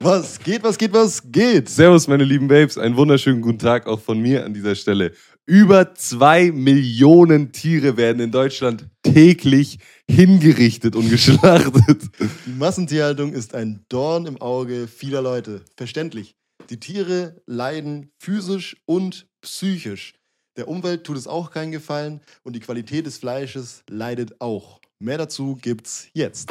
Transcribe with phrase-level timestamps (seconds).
[0.00, 1.68] Was geht, was geht, was geht?
[1.68, 2.78] Servus, meine lieben Babes.
[2.78, 5.12] Einen wunderschönen guten Tag auch von mir an dieser Stelle.
[5.44, 12.02] Über zwei Millionen Tiere werden in Deutschland täglich hingerichtet und geschlachtet.
[12.46, 15.62] Die Massentierhaltung ist ein Dorn im Auge vieler Leute.
[15.76, 16.36] Verständlich.
[16.70, 20.14] Die Tiere leiden physisch und psychisch.
[20.56, 24.80] Der Umwelt tut es auch keinen Gefallen und die Qualität des Fleisches leidet auch.
[25.00, 26.48] Mehr dazu gibt's jetzt.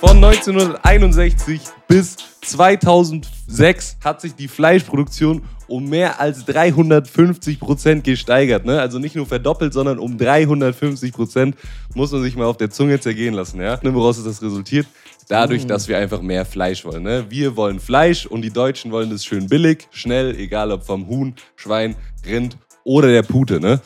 [0.00, 8.66] Von 1961 bis 2006 hat sich die Fleischproduktion um mehr als 350 Prozent gesteigert.
[8.66, 8.78] Ne?
[8.78, 11.56] Also nicht nur verdoppelt, sondern um 350 Prozent
[11.94, 13.58] muss man sich mal auf der Zunge zergehen lassen.
[13.60, 13.80] Ja?
[13.82, 14.86] Woraus ist das resultiert?
[15.28, 15.68] Dadurch, mm.
[15.68, 17.02] dass wir einfach mehr Fleisch wollen.
[17.02, 17.24] Ne?
[17.30, 21.34] Wir wollen Fleisch und die Deutschen wollen das schön billig, schnell, egal ob vom Huhn,
[21.56, 23.60] Schwein, Rind oder der Pute.
[23.60, 23.80] Ne?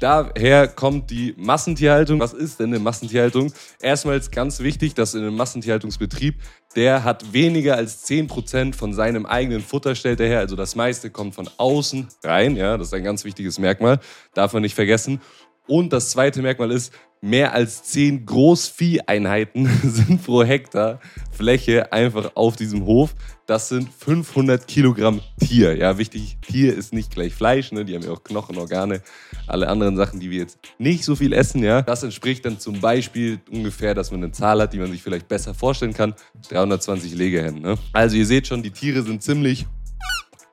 [0.00, 2.20] Daher kommt die Massentierhaltung.
[2.20, 3.52] Was ist denn eine Massentierhaltung?
[3.80, 6.40] Erstmals ganz wichtig, dass in einem Massentierhaltungsbetrieb,
[6.74, 10.38] der hat weniger als 10% von seinem eigenen Futter stellt er her.
[10.40, 12.56] Also das meiste kommt von außen rein.
[12.56, 14.00] Ja, das ist ein ganz wichtiges Merkmal.
[14.34, 15.20] Darf man nicht vergessen.
[15.66, 16.92] Und das zweite Merkmal ist,
[17.24, 21.00] mehr als 10 Großvieheinheiten sind pro Hektar
[21.32, 23.14] Fläche einfach auf diesem Hof.
[23.46, 25.76] Das sind 500 Kilogramm Tier.
[25.76, 27.84] Ja, wichtig, Tier ist nicht gleich Fleisch, ne?
[27.84, 29.02] die haben ja auch Knochen, Organe,
[29.46, 31.62] alle anderen Sachen, die wir jetzt nicht so viel essen.
[31.62, 35.02] Ja, Das entspricht dann zum Beispiel ungefähr, dass man eine Zahl hat, die man sich
[35.02, 36.14] vielleicht besser vorstellen kann,
[36.48, 37.62] 320 Legehennen.
[37.62, 37.76] Ne?
[37.92, 39.66] Also ihr seht schon, die Tiere sind ziemlich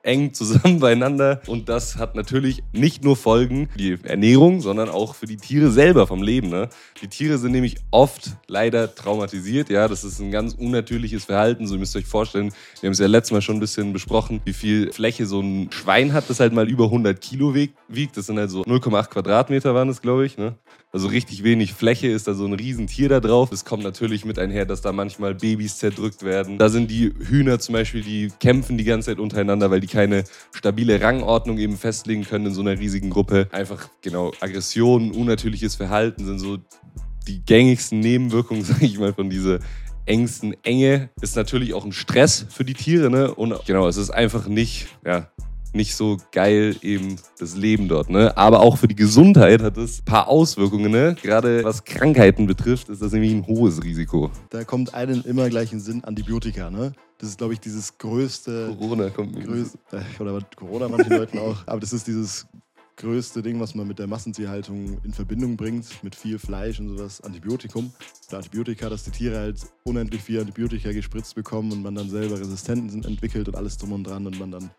[0.02, 1.40] eng zusammen beieinander.
[1.46, 5.70] Und das hat natürlich nicht nur Folgen für die Ernährung, sondern auch für die Tiere
[5.70, 6.48] selber vom Leben.
[6.48, 6.68] Ne?
[7.00, 9.70] Die Tiere sind nämlich oft leider traumatisiert.
[9.70, 11.66] Ja, das ist ein ganz unnatürliches Verhalten.
[11.66, 14.40] So ihr müsst euch vorstellen, wir haben es ja letztes Mal schon ein bisschen besprochen,
[14.44, 18.16] wie viel Fläche so ein Schwein hat, das halt mal über 100 Kilo wiegt.
[18.16, 20.36] Das sind halt so 0,8 Quadratmeter waren das, glaube ich.
[20.36, 20.56] Ne?
[20.92, 23.50] Also richtig wenig Fläche ist da so ein Riesentier da drauf.
[23.50, 26.58] Es kommt natürlich mit einher, dass da manchmal Babys zerdrückt werden.
[26.58, 30.24] Da sind die Hühner zum Beispiel, die kämpfen die ganze Zeit untereinander, weil die keine
[30.52, 33.48] stabile Rangordnung eben festlegen können in so einer riesigen Gruppe.
[33.52, 36.58] Einfach, genau, Aggression, unnatürliches Verhalten sind so
[37.28, 39.60] die gängigsten Nebenwirkungen, sage ich mal, von dieser
[40.06, 41.10] engsten Enge.
[41.20, 43.34] Ist natürlich auch ein Stress für die Tiere, ne?
[43.34, 45.30] Und genau, es ist einfach nicht, ja,
[45.74, 48.10] nicht so geil eben das Leben dort.
[48.10, 48.36] Ne?
[48.36, 50.90] Aber auch für die Gesundheit hat es ein paar Auswirkungen.
[50.90, 51.16] Ne?
[51.20, 54.30] Gerade was Krankheiten betrifft, ist das nämlich ein hohes Risiko.
[54.50, 56.70] Da kommt einem immer gleich in Sinn Antibiotika.
[56.70, 56.92] Ne?
[57.18, 58.74] Das ist, glaube ich, dieses größte.
[58.78, 59.44] Corona kommt mir.
[59.44, 61.56] Äh, oder Corona manchen Leuten auch.
[61.66, 62.46] Aber das ist dieses
[62.96, 67.20] größte Ding, was man mit der Massentierhaltung in Verbindung bringt, mit viel Fleisch und sowas,
[67.20, 67.92] Antibiotikum.
[68.28, 72.38] Oder Antibiotika, dass die Tiere halt unendlich viel Antibiotika gespritzt bekommen und man dann selber
[72.38, 74.70] Resistenzen entwickelt und alles drum und dran und man dann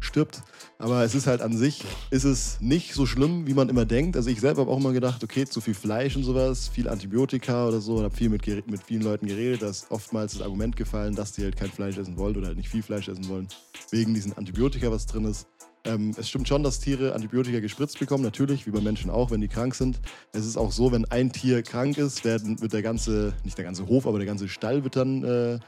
[0.00, 0.42] stirbt.
[0.78, 4.16] Aber es ist halt an sich, ist es nicht so schlimm, wie man immer denkt.
[4.16, 7.68] Also ich selber habe auch immer gedacht, okay, zu viel Fleisch und sowas, viel Antibiotika
[7.68, 7.96] oder so.
[7.96, 9.62] Und habe viel mit, mit vielen Leuten geredet.
[9.62, 12.56] Da ist oftmals das Argument gefallen, dass die halt kein Fleisch essen wollen oder halt
[12.56, 13.48] nicht viel Fleisch essen wollen,
[13.90, 15.46] wegen diesen Antibiotika, was drin ist.
[15.84, 19.40] Ähm, es stimmt schon, dass Tiere Antibiotika gespritzt bekommen, natürlich, wie bei Menschen auch, wenn
[19.40, 19.98] die krank sind.
[20.32, 23.64] Es ist auch so, wenn ein Tier krank ist, werden, wird der ganze, nicht der
[23.64, 25.58] ganze Hof, aber der ganze Stall wird dann äh,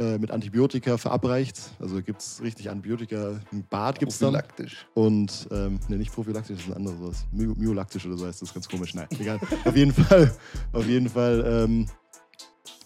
[0.00, 1.60] äh, mit Antibiotika verabreicht.
[1.78, 3.38] Also gibt es richtig Antibiotika.
[3.52, 4.32] Ein Bad gibt es dann.
[4.32, 4.86] Prophylaktisch.
[4.94, 7.26] Und, ähm, ne, nicht prophylaktisch, das ist ein anderes was.
[7.32, 8.94] My myolaktisch oder so heißt das, ganz komisch.
[8.94, 9.38] Nein, egal.
[9.64, 10.34] auf jeden Fall,
[10.72, 11.86] auf jeden Fall, ähm,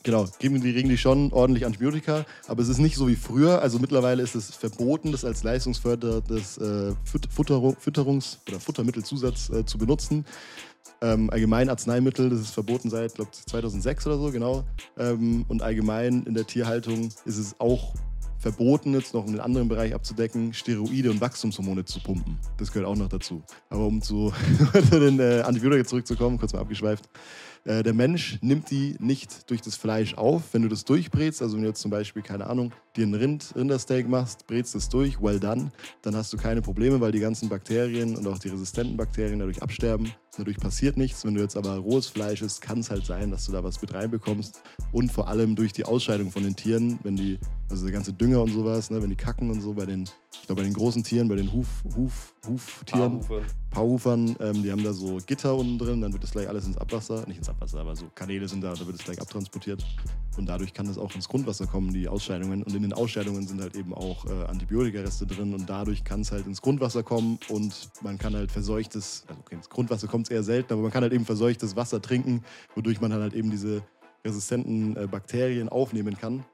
[0.02, 3.62] Genau, geben die, kriegen die schon ordentlich Antibiotika, aber es ist nicht so wie früher.
[3.62, 6.92] Also mittlerweile ist es verboten, das als leistungsförderndes äh,
[7.34, 10.26] Fütterungs- oder Futtermittelzusatz äh, zu benutzen
[11.00, 14.64] ähm, allgemein Arzneimittel, das ist verboten seit, glaube 2006 oder so, genau.
[14.98, 17.94] Ähm, und allgemein in der Tierhaltung ist es auch
[18.44, 22.38] verboten, jetzt noch einen anderen Bereich abzudecken, Steroide und Wachstumshormone zu pumpen.
[22.58, 23.42] Das gehört auch noch dazu.
[23.70, 24.32] Aber um zu
[24.92, 27.08] den äh, Antibiotika zurückzukommen, kurz mal abgeschweift.
[27.64, 30.42] Äh, der Mensch nimmt die nicht durch das Fleisch auf.
[30.52, 33.54] Wenn du das durchbrätst, also wenn du jetzt zum Beispiel, keine Ahnung, dir ein Rind,
[33.56, 35.72] Rindersteak machst, brätst es durch, well done,
[36.02, 39.62] dann hast du keine Probleme, weil die ganzen Bakterien und auch die resistenten Bakterien dadurch
[39.62, 40.12] absterben.
[40.36, 41.24] Dadurch passiert nichts.
[41.24, 43.80] Wenn du jetzt aber rohes Fleisch isst, kann es halt sein, dass du da was
[43.80, 44.60] mit reinbekommst.
[44.92, 47.38] Und vor allem durch die Ausscheidung von den Tieren, wenn die,
[47.70, 50.46] also der ganze Dünger und sowas, ne, wenn die kacken und so bei den, ich
[50.46, 53.20] glaube bei den großen Tieren, bei den Huf, Huf, Huftieren,
[53.70, 56.78] Paarhufern, ähm, die haben da so Gitter unten drin, dann wird das gleich alles ins
[56.78, 59.84] Abwasser, nicht ins Abwasser, aber so Kanäle sind da, da wird es gleich abtransportiert.
[60.36, 62.64] Und dadurch kann es auch ins Grundwasser kommen, die Ausscheidungen.
[62.64, 66.32] Und in den Ausscheidungen sind halt eben auch äh, Antibiotikareste drin und dadurch kann es
[66.32, 70.30] halt ins Grundwasser kommen und man kann halt verseuchtes, also okay, ins Grundwasser kommt es
[70.30, 72.42] eher selten, aber man kann halt eben verseuchtes Wasser trinken,
[72.74, 73.82] wodurch man halt eben diese
[74.24, 76.44] resistenten äh, Bakterien aufnehmen kann.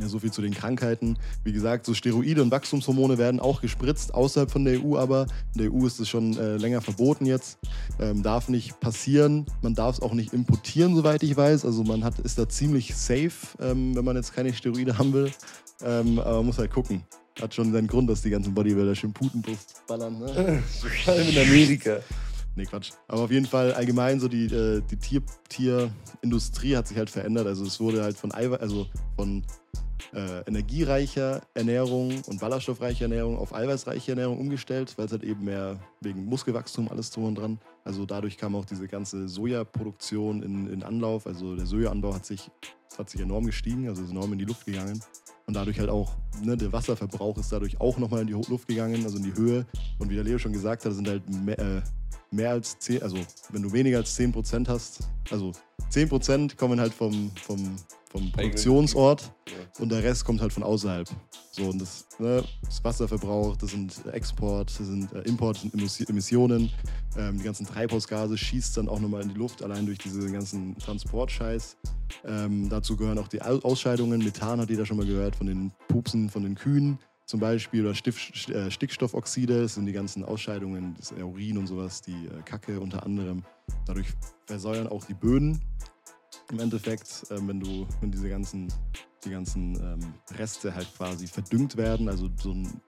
[0.00, 1.18] Ja, so viel zu den Krankheiten.
[1.44, 5.26] Wie gesagt, so Steroide und Wachstumshormone werden auch gespritzt, außerhalb von der EU aber.
[5.54, 7.58] In der EU ist es schon äh, länger verboten jetzt.
[8.00, 9.44] Ähm, darf nicht passieren.
[9.60, 11.66] Man darf es auch nicht importieren, soweit ich weiß.
[11.66, 15.30] Also man hat, ist da ziemlich safe, ähm, wenn man jetzt keine Steroide haben will.
[15.84, 17.02] Ähm, aber man muss halt gucken.
[17.40, 20.18] Hat schon seinen Grund, dass die ganzen Bodybuilder schön Putenbrust ballern.
[20.18, 20.62] Ne?
[21.06, 21.98] In Amerika.
[22.54, 22.92] Nee, Quatsch.
[23.08, 27.46] Aber auf jeden Fall allgemein so die, äh, die Tier, Tierindustrie hat sich halt verändert.
[27.46, 29.42] Also es wurde halt von Eiweiß, also von
[30.12, 35.78] äh, energiereicher Ernährung und ballaststoffreicher Ernährung auf eiweißreiche Ernährung umgestellt, weil es halt eben mehr
[36.00, 37.58] wegen Muskelwachstum alles drum und dran.
[37.84, 41.26] Also dadurch kam auch diese ganze Sojaproduktion in, in Anlauf.
[41.26, 42.50] Also der Sojaanbau hat sich,
[42.98, 45.00] hat sich enorm gestiegen, also ist enorm in die Luft gegangen.
[45.46, 46.12] Und dadurch halt auch,
[46.42, 49.66] ne, der Wasserverbrauch ist dadurch auch nochmal in die Luft gegangen, also in die Höhe.
[49.98, 51.82] Und wie der Leo schon gesagt hat, sind halt mehr, äh,
[52.32, 53.16] mehr als 10, also
[53.50, 55.00] wenn du weniger als 10% hast,
[55.30, 55.52] also
[55.90, 57.76] 10% kommen halt vom, vom,
[58.10, 59.32] vom Produktionsort
[59.78, 61.08] und der Rest kommt halt von außerhalb.
[61.50, 66.70] So, und das, ne, das Wasserverbrauch, das sind Export, das sind äh, Import, sind Emissionen,
[67.18, 70.78] ähm, die ganzen Treibhausgase schießt dann auch nochmal in die Luft, allein durch diesen ganzen
[70.78, 71.76] Transportscheiß.
[72.24, 74.24] Ähm, dazu gehören auch die Ausscheidungen.
[74.24, 76.98] Methan hat jeder schon mal gehört von den Pupsen von den Kühen
[77.32, 82.02] zum Beispiel oder Stif äh, Stickstoffoxide, das sind die ganzen Ausscheidungen, das Urin und sowas,
[82.02, 83.42] die äh, Kacke unter anderem.
[83.86, 84.08] Dadurch
[84.44, 85.58] versäuern auch die Böden
[86.50, 88.70] im Endeffekt, äh, wenn du, wenn diese ganzen,
[89.24, 92.82] die ganzen ähm, Reste halt quasi verdüngt werden, also so ein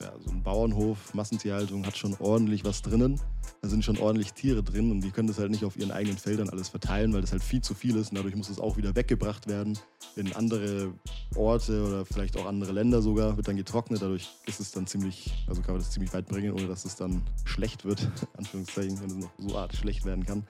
[0.00, 3.20] ja, so ein Bauernhof, Massentierhaltung hat schon ordentlich was drinnen.
[3.62, 6.16] Da sind schon ordentlich Tiere drin und die können das halt nicht auf ihren eigenen
[6.16, 8.78] Feldern alles verteilen, weil das halt viel zu viel ist und dadurch muss es auch
[8.78, 9.78] wieder weggebracht werden
[10.16, 10.94] in andere
[11.36, 14.00] Orte oder vielleicht auch andere Länder sogar, wird dann getrocknet.
[14.00, 16.96] Dadurch ist es dann ziemlich, also kann man das ziemlich weit bringen, ohne dass es
[16.96, 20.46] dann schlecht wird, Anführungszeichen, wenn es noch so art schlecht werden kann.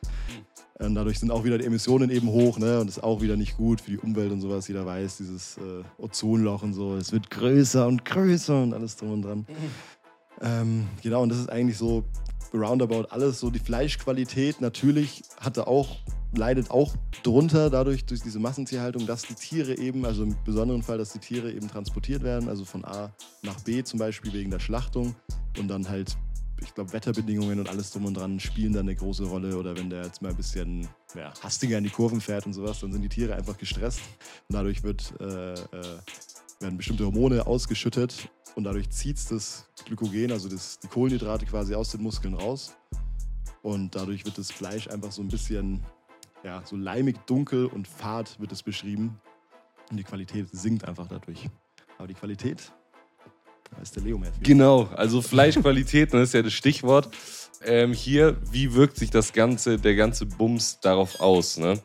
[0.78, 2.80] Und ähm, dadurch sind auch wieder die Emissionen eben hoch ne?
[2.80, 4.66] und das ist auch wieder nicht gut für die Umwelt und sowas.
[4.68, 9.12] Jeder weiß, dieses äh, Ozonloch und so, es wird größer und größer und alles drum
[9.12, 9.46] und dran.
[10.40, 12.04] Ähm, genau, und das ist eigentlich so
[12.52, 13.40] roundabout alles.
[13.40, 15.96] So die Fleischqualität natürlich hatte auch,
[16.34, 20.98] leidet auch drunter dadurch, durch diese Massentierhaltung, dass die Tiere eben, also im besonderen Fall,
[20.98, 23.12] dass die Tiere eben transportiert werden, also von A
[23.42, 25.14] nach B zum Beispiel wegen der Schlachtung
[25.58, 26.16] und dann halt
[26.62, 29.56] ich glaube, Wetterbedingungen und alles drum und dran spielen da eine große Rolle.
[29.56, 32.80] Oder wenn der jetzt mal ein bisschen ja, hastiger in die Kurven fährt und sowas,
[32.80, 34.00] dann sind die Tiere einfach gestresst.
[34.48, 35.56] Und dadurch wird, äh, äh,
[36.60, 41.74] werden bestimmte Hormone ausgeschüttet und dadurch zieht es das Glykogen, also das, die Kohlenhydrate quasi
[41.74, 42.76] aus den Muskeln raus.
[43.62, 45.82] Und dadurch wird das Fleisch einfach so ein bisschen
[46.44, 49.20] ja, so leimig, dunkel und fad wird es beschrieben.
[49.90, 51.48] Und die Qualität sinkt einfach dadurch.
[51.98, 52.72] Aber die Qualität
[53.70, 54.32] da ist der Leo mehr.
[54.42, 57.08] Genau, also Fleischqualität, das ist ja das Stichwort.
[57.62, 61.58] Ähm, hier, wie wirkt sich das ganze, der ganze Bums darauf aus?
[61.58, 61.78] Ne?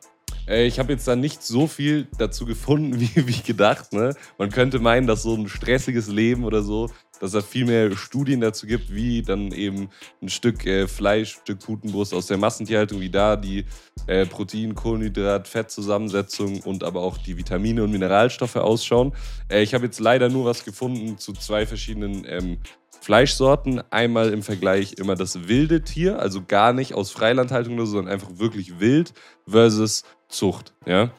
[0.48, 3.94] Äh, ich habe jetzt da nicht so viel dazu gefunden, wie, wie gedacht.
[3.94, 4.16] Ne?
[4.38, 6.90] Man könnte meinen, dass so ein stressiges Leben oder so
[7.20, 9.90] dass es viel mehr Studien dazu gibt, wie dann eben
[10.22, 13.66] ein Stück äh, Fleisch, ein Stück Putenbrust aus der Massentierhaltung, wie da die
[14.08, 19.14] äh, Protein, Kohlenhydrat, Fettzusammensetzung und aber auch die Vitamine und Mineralstoffe ausschauen.
[19.50, 22.58] Äh, ich habe jetzt leider nur was gefunden zu zwei verschiedenen ähm,
[23.02, 23.84] Fleischsorten.
[23.92, 28.14] Einmal im Vergleich immer das wilde Tier, also gar nicht aus Freilandhaltung oder so, sondern
[28.14, 29.14] einfach wirklich wild
[29.48, 30.04] versus
[30.36, 30.74] Zucht.
[30.86, 31.12] Ja.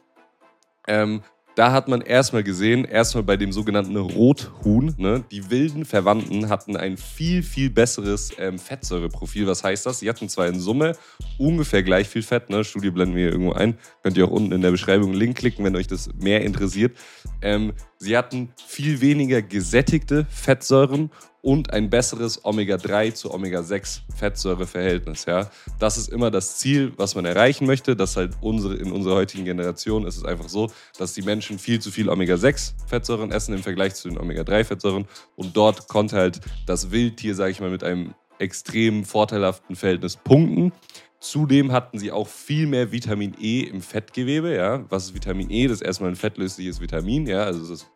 [0.87, 1.23] Ähm,
[1.57, 6.77] da hat man erstmal gesehen, erstmal bei dem sogenannten Rothuhn, ne, die wilden Verwandten hatten
[6.77, 9.47] ein viel, viel besseres ähm, Fettsäureprofil.
[9.47, 10.01] Was heißt das?
[10.01, 10.93] Sie hatten zwar in Summe
[11.39, 14.53] ungefähr gleich viel Fett, ne, Studie blenden wir hier irgendwo ein, könnt ihr auch unten
[14.53, 16.95] in der Beschreibung einen Link klicken, wenn euch das mehr interessiert.
[17.41, 21.11] Ähm, sie hatten viel weniger gesättigte Fettsäuren
[21.47, 25.27] und ein besseres Omega-3 zu Omega-6-Fettsäureverhältnis.
[25.27, 25.49] Ja?
[25.79, 27.95] Das ist immer das Ziel, was man erreichen möchte.
[27.95, 31.79] Das halt unsere, in unserer heutigen Generation ist es einfach so, dass die Menschen viel
[31.79, 35.07] zu viel Omega-6-Fettsäuren essen im Vergleich zu den Omega-3-Fettsäuren.
[35.37, 40.73] Und dort konnte halt das Wildtier, sage ich mal, mit einem extrem vorteilhaften Verhältnis punkten.
[41.21, 44.55] Zudem hatten sie auch viel mehr Vitamin E im Fettgewebe.
[44.55, 44.85] Ja?
[44.89, 45.67] Was ist Vitamin E?
[45.67, 47.27] Das ist erstmal ein fettlösliches Vitamin.
[47.27, 47.45] Ja?
[47.45, 47.87] Also das ist,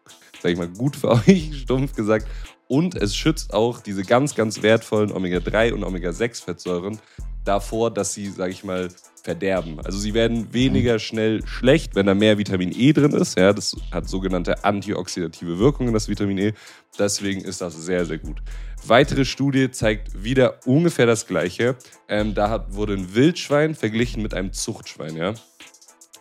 [0.41, 2.27] sage ich mal, gut für euch, stumpf gesagt.
[2.69, 7.01] Und es schützt auch diese ganz, ganz wertvollen Omega-3 und Omega-6-Fettsäuren
[7.45, 8.89] davor, dass sie, sage ich mal,
[9.23, 9.81] verderben.
[9.81, 13.39] Also sie werden weniger schnell schlecht, wenn da mehr Vitamin E drin ist.
[13.39, 16.53] Ja, das hat sogenannte antioxidative Wirkungen, das Vitamin E.
[16.99, 18.43] Deswegen ist das sehr, sehr gut.
[18.87, 21.77] Weitere Studie zeigt wieder ungefähr das Gleiche.
[22.09, 25.17] Ähm, da hat, wurde ein Wildschwein verglichen mit einem Zuchtschwein.
[25.17, 25.35] Ja?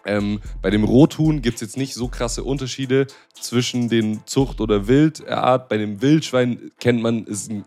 [0.05, 3.07] Ähm, bei dem Rothuhn gibt es jetzt nicht so krasse Unterschiede
[3.39, 5.69] zwischen den Zucht- oder Wildart.
[5.69, 7.65] Bei dem Wildschwein kennt man, ist ein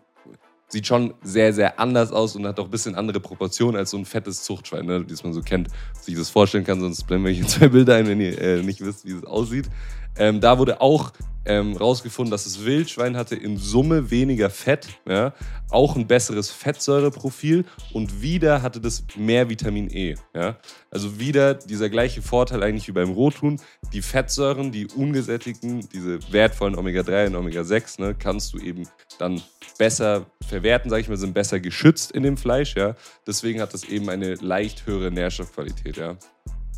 [0.72, 3.98] sieht schon sehr, sehr anders aus und hat auch ein bisschen andere Proportionen als so
[3.98, 5.68] ein fettes Zuchtschwein, ne, das man so kennt,
[6.00, 6.80] sich das vorstellen kann.
[6.80, 9.68] Sonst blenden wir hier zwei Bilder ein, wenn ihr äh, nicht wisst, wie es aussieht.
[10.16, 11.12] Ähm, da wurde auch
[11.44, 15.32] ähm, rausgefunden, dass das Wildschwein hatte in Summe weniger Fett, ja,
[15.70, 20.16] auch ein besseres Fettsäureprofil und wieder hatte das mehr Vitamin E.
[20.34, 20.56] Ja.
[20.90, 23.60] Also wieder dieser gleiche Vorteil eigentlich wie beim Rothuhn.
[23.92, 28.86] Die Fettsäuren, die ungesättigten, diese wertvollen Omega-3 und Omega-6, ne, kannst du eben
[29.18, 29.40] dann
[29.78, 32.76] besser verwerten, sage ich mal, sind besser geschützt in dem Fleisch.
[32.76, 32.94] Ja.
[33.26, 35.96] Deswegen hat das eben eine leicht höhere Nährstoffqualität.
[35.96, 36.16] Ja.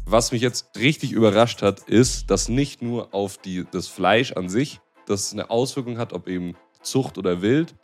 [0.07, 4.49] Was mich jetzt richtig überrascht hat, ist, dass nicht nur auf die, das Fleisch an
[4.49, 7.75] sich das eine Auswirkung hat, ob eben Zucht oder Wild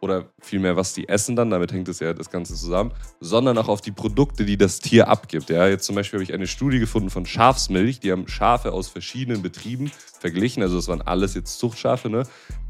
[0.00, 3.68] oder vielmehr, was die essen dann, damit hängt es ja das Ganze zusammen, sondern auch
[3.68, 5.50] auf die Produkte, die das Tier abgibt.
[5.50, 8.88] Ja, jetzt zum Beispiel habe ich eine Studie gefunden von Schafsmilch, die haben Schafe aus
[8.88, 12.24] verschiedenen Betrieben verglichen, also das waren alles jetzt Zuchtschafe, ne?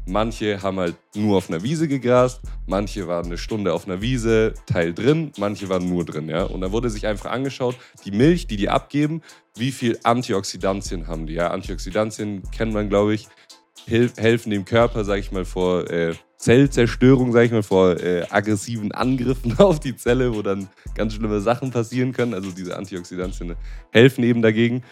[0.07, 4.55] Manche haben halt nur auf einer Wiese gegrast, manche waren eine Stunde auf einer Wiese,
[4.65, 6.43] Teil drin, manche waren nur drin, ja.
[6.43, 9.21] Und da wurde sich einfach angeschaut, die Milch, die die abgeben,
[9.55, 11.51] wie viel Antioxidantien haben die, ja.
[11.51, 13.27] Antioxidantien kennt man, glaube ich,
[13.85, 18.91] helfen dem Körper, sage ich mal, vor äh, Zellzerstörung, sage ich mal, vor äh, aggressiven
[18.91, 22.33] Angriffen auf die Zelle, wo dann ganz schlimme Sachen passieren können.
[22.33, 23.55] Also diese Antioxidantien
[23.91, 24.83] helfen eben dagegen.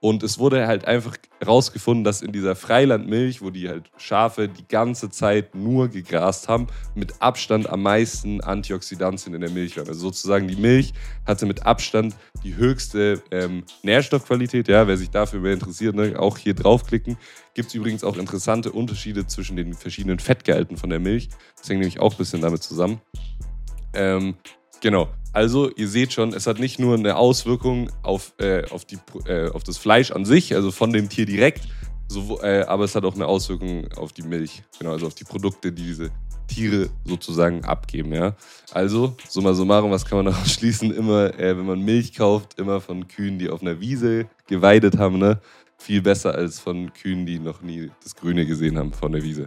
[0.00, 4.66] Und es wurde halt einfach herausgefunden, dass in dieser Freilandmilch, wo die halt Schafe die
[4.68, 9.88] ganze Zeit nur gegrast haben, mit Abstand am meisten Antioxidantien in der Milch waren.
[9.88, 10.92] Also sozusagen die Milch
[11.26, 14.68] hatte mit Abstand die höchste ähm, Nährstoffqualität.
[14.68, 17.16] Ja, wer sich dafür mehr interessiert, ne, auch hier draufklicken.
[17.54, 21.30] Gibt es übrigens auch interessante Unterschiede zwischen den verschiedenen Fettgehalten von der Milch.
[21.56, 23.00] Das hängt nämlich auch ein bisschen damit zusammen.
[23.94, 24.34] Ähm,
[24.80, 25.08] Genau.
[25.32, 29.50] Also, ihr seht schon, es hat nicht nur eine Auswirkung auf, äh, auf, die, äh,
[29.50, 31.68] auf das Fleisch an sich, also von dem Tier direkt,
[32.08, 35.24] so, äh, aber es hat auch eine Auswirkung auf die Milch, genau, also auf die
[35.24, 36.10] Produkte, die diese
[36.46, 38.36] Tiere sozusagen abgeben, ja.
[38.72, 40.92] Also, summa summarum, was kann man daraus schließen?
[40.92, 45.18] Immer, äh, wenn man Milch kauft, immer von Kühen, die auf einer Wiese geweidet haben,
[45.18, 45.40] ne?
[45.78, 49.44] Viel besser als von Kühen, die noch nie das Grüne gesehen haben von der Wiese.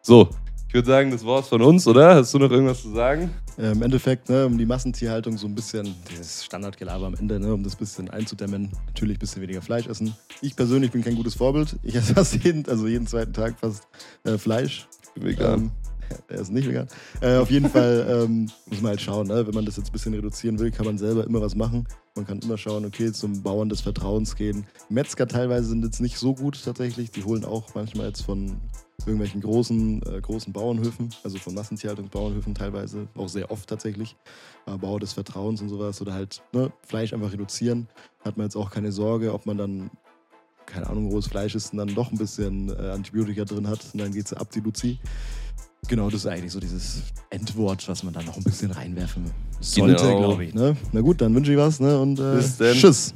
[0.00, 0.28] So,
[0.68, 2.14] ich würde sagen, das war's von uns, oder?
[2.14, 3.30] Hast du noch irgendwas zu sagen?
[3.58, 7.52] Äh, Im Endeffekt, ne, um die Massentierhaltung so ein bisschen, das Standardgelaber am Ende, ne,
[7.52, 10.14] um das ein bisschen einzudämmen, natürlich ein bisschen weniger Fleisch essen.
[10.40, 11.76] Ich persönlich bin kein gutes Vorbild.
[11.82, 13.86] Ich esse fast jeden, also jeden zweiten Tag fast
[14.24, 14.88] äh, Fleisch.
[15.14, 15.60] Vegan.
[15.60, 15.70] Ähm,
[16.28, 16.88] er ist nicht vegan.
[17.20, 19.46] Äh, auf jeden Fall ähm, muss man halt schauen, ne?
[19.46, 21.86] wenn man das jetzt ein bisschen reduzieren will, kann man selber immer was machen.
[22.14, 24.66] Man kann immer schauen, okay, zum Bauern des Vertrauens gehen.
[24.88, 27.10] Metzger teilweise sind jetzt nicht so gut tatsächlich.
[27.10, 28.56] Die holen auch manchmal jetzt von
[29.06, 34.16] irgendwelchen großen, äh, großen Bauernhöfen, also von Massentierhaltungsbauernhöfen teilweise, auch sehr oft tatsächlich,
[34.66, 37.88] äh, Bauer des Vertrauens und sowas oder halt ne, Fleisch einfach reduzieren.
[38.24, 39.90] Hat man jetzt auch keine Sorge, ob man dann,
[40.66, 44.00] keine Ahnung, rohes Fleisch ist und dann doch ein bisschen äh, Antibiotika drin hat und
[44.00, 44.98] dann geht es ab die Luzi.
[45.88, 49.24] Genau, das ist eigentlich so dieses Endwort, was man da noch ein bisschen reinwerfen
[49.60, 50.18] sollte, genau.
[50.18, 50.54] glaube ich.
[50.54, 50.76] Ne?
[50.92, 51.98] Na gut, dann wünsche ich was ne?
[51.98, 52.40] und äh,
[52.74, 53.14] tschüss.